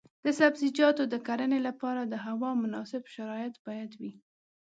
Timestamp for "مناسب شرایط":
2.63-3.55